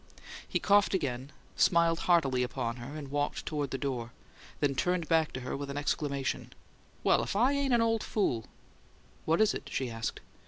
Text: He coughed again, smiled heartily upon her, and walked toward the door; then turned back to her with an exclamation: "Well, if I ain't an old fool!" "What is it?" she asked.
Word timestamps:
He 0.47 0.59
coughed 0.59 0.95
again, 0.95 1.31
smiled 1.55 1.99
heartily 2.09 2.41
upon 2.41 2.77
her, 2.77 2.97
and 2.97 3.09
walked 3.09 3.45
toward 3.45 3.69
the 3.69 3.77
door; 3.77 4.13
then 4.59 4.73
turned 4.73 5.07
back 5.07 5.31
to 5.33 5.41
her 5.41 5.55
with 5.55 5.69
an 5.69 5.77
exclamation: 5.77 6.53
"Well, 7.03 7.21
if 7.21 7.35
I 7.35 7.51
ain't 7.51 7.71
an 7.75 7.81
old 7.83 8.01
fool!" 8.01 8.45
"What 9.25 9.39
is 9.39 9.53
it?" 9.53 9.69
she 9.71 9.91
asked. 9.91 10.19